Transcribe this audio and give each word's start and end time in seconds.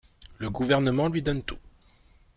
Le 0.39 0.49
gouvernement 0.49 1.09
lui 1.09 1.21
donne 1.21 1.43
tout. 1.43 1.59